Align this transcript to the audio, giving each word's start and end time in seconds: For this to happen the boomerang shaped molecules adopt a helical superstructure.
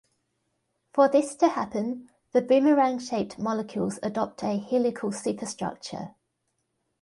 For 0.93 1.07
this 1.07 1.35
to 1.35 1.49
happen 1.49 2.09
the 2.31 2.41
boomerang 2.41 2.97
shaped 2.97 3.37
molecules 3.37 3.99
adopt 4.01 4.41
a 4.43 4.57
helical 4.57 5.11
superstructure. 5.11 6.15